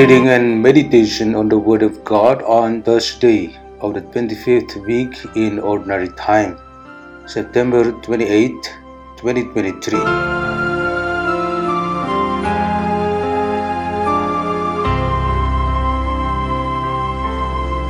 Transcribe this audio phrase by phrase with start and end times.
[0.00, 5.58] Reading and meditation on the Word of God on Thursday of the 25th week in
[5.58, 6.56] Ordinary Time,
[7.26, 8.50] September 28,
[9.18, 9.98] 2023.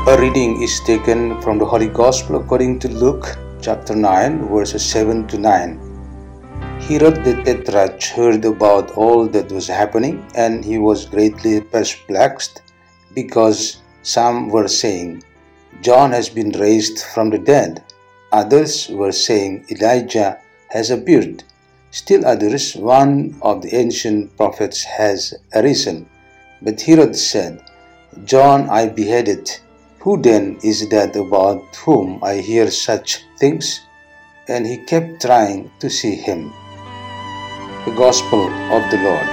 [0.09, 5.29] A reading is taken from the Holy Gospel according to Luke chapter 9, verses 7
[5.29, 5.90] to 9.
[6.91, 12.63] Herod the Tetrarch heard about all that was happening, and he was greatly perplexed
[13.15, 15.23] because some were saying,
[15.83, 17.85] John has been raised from the dead.
[18.33, 21.45] Others were saying, Elijah has appeared.
[21.93, 26.09] Still others, one of the ancient prophets has arisen.
[26.61, 27.63] But Herod said,
[28.24, 29.49] John I beheaded.
[30.01, 33.80] Who then is that about whom I hear such things?
[34.49, 36.52] And he kept trying to see him.
[37.86, 38.45] The Gospel
[38.76, 39.24] of the Lord.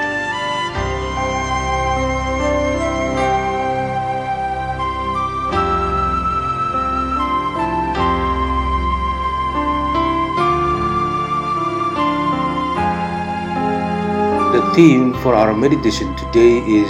[14.56, 16.89] The theme for our meditation today is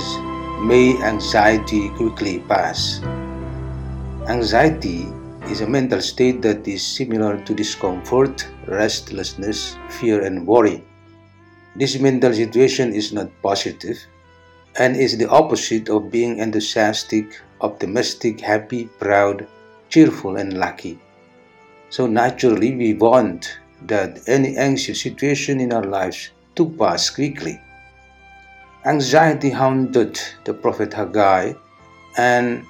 [0.61, 3.01] May Anxiety Quickly Pass.
[4.29, 5.07] Anxiety
[5.49, 10.83] is a mental state that is similar to discomfort, restlessness, fear, and worry.
[11.75, 13.99] This mental situation is not positive
[14.79, 19.47] and is the opposite of being enthusiastic, optimistic, happy, proud,
[19.89, 20.99] cheerful, and lucky.
[21.89, 27.61] So naturally, we want that any anxious situation in our lives to pass quickly.
[28.85, 31.53] Anxiety haunted the prophet Haggai
[32.17, 32.65] and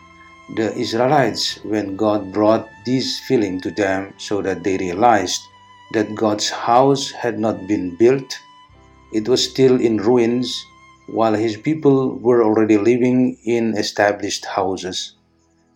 [0.55, 5.41] the Israelites when God brought this feeling to them so that they realized
[5.93, 8.39] that God's house had not been built,
[9.11, 10.65] it was still in ruins,
[11.07, 15.13] while his people were already living in established houses.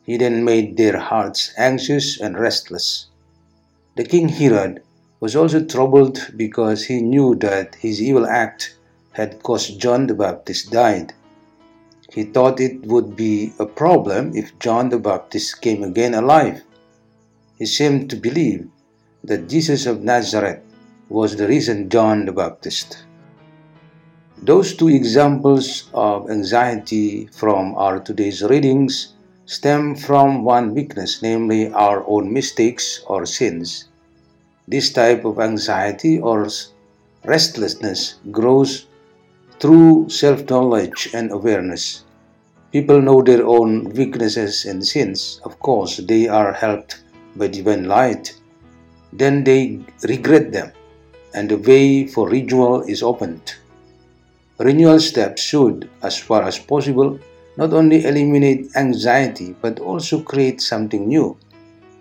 [0.04, 3.08] He then made their hearts anxious and restless.
[3.96, 4.84] The king Herod
[5.20, 8.76] was also troubled because he knew that his evil act
[9.14, 11.14] had caused John the Baptist died.
[12.12, 16.64] He thought it would be a problem if John the Baptist came again alive.
[17.58, 18.68] He seemed to believe
[19.24, 20.60] that Jesus of Nazareth
[21.08, 23.06] was the reason John the Baptist.
[24.44, 29.14] Those two examples of anxiety from our today's readings
[29.46, 33.86] stem from one weakness, namely our own mistakes or sins.
[34.68, 36.48] This type of anxiety or
[37.24, 38.88] restlessness grows
[39.60, 42.04] through self knowledge and awareness.
[42.72, 45.40] People know their own weaknesses and sins.
[45.44, 47.04] Of course, they are helped
[47.36, 48.34] by divine light.
[49.14, 50.72] Then they regret them,
[51.32, 53.61] and the way for renewal is opened.
[54.62, 57.18] Renewal steps should, as far as possible,
[57.58, 61.36] not only eliminate anxiety but also create something new.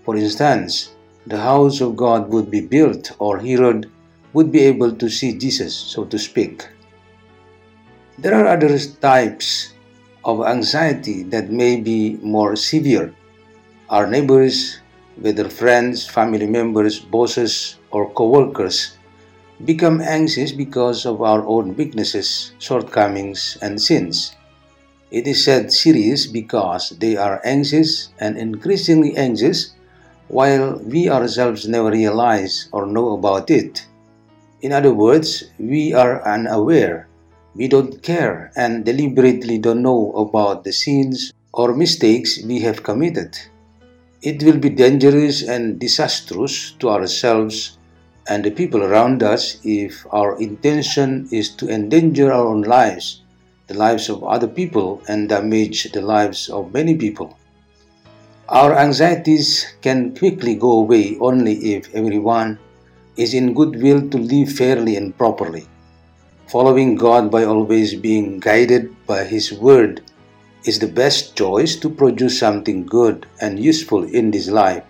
[0.04, 0.93] For instance,
[1.26, 3.91] the house of God would be built, or Herod
[4.34, 6.69] would be able to see Jesus, so to speak.
[8.19, 9.72] There are other types
[10.22, 13.15] of anxiety that may be more severe.
[13.88, 14.81] Our neighbors,
[15.16, 18.99] whether friends, family members, bosses, or co workers,
[19.65, 24.34] become anxious because of our own weaknesses, shortcomings, and sins.
[25.10, 29.74] It is said serious because they are anxious and increasingly anxious
[30.28, 33.84] while we ourselves never realize or know about it.
[34.62, 37.09] In other words, we are unaware,
[37.56, 43.36] we don't care, and deliberately don't know about the sins or mistakes we have committed.
[44.22, 47.78] It will be dangerous and disastrous to ourselves
[48.30, 53.22] and the people around us if our intention is to endanger our own lives,
[53.66, 57.36] the lives of other people, and damage the lives of many people.
[58.48, 62.59] Our anxieties can quickly go away only if everyone
[63.16, 65.66] is in goodwill to live fairly and properly.
[66.47, 70.03] Following God by always being guided by His Word
[70.65, 74.84] is the best choice to produce something good and useful in this life.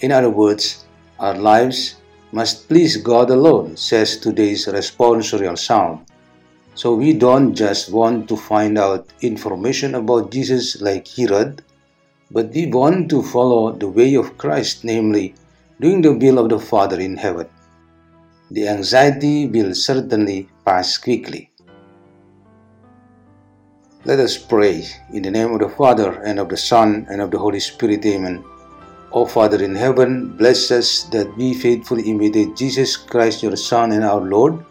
[0.00, 0.84] In other words,
[1.20, 1.96] our lives
[2.36, 6.04] must please God alone, says today's responsorial psalm.
[6.74, 11.62] So we don't just want to find out information about Jesus like Herod,
[12.30, 15.34] but we want to follow the way of Christ, namely,
[15.80, 17.48] doing the will of the Father in heaven.
[18.50, 21.48] The anxiety will certainly pass quickly.
[24.04, 27.30] Let us pray in the name of the Father, and of the Son, and of
[27.30, 28.04] the Holy Spirit.
[28.04, 28.44] Amen.
[29.12, 34.04] O Father in heaven, bless us that we faithfully imitate Jesus Christ, your Son and
[34.04, 34.64] our Lord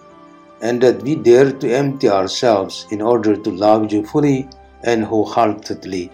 [0.62, 4.48] and that we dare to empty ourselves in order to love you fully
[4.84, 6.12] and wholeheartedly.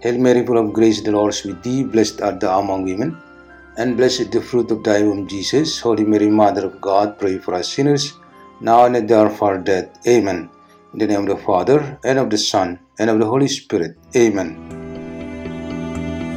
[0.00, 1.82] Hail Mary, full of grace, the Lord is with thee.
[1.82, 3.20] Blessed art thou among women,
[3.76, 5.80] and blessed is the fruit of thy womb, Jesus.
[5.80, 8.14] Holy Mary, Mother of God, pray for us sinners,
[8.60, 9.88] now and at the hour of our death.
[10.06, 10.48] Amen.
[10.92, 13.96] In the name of the Father, and of the Son, and of the Holy Spirit.
[14.16, 14.87] Amen.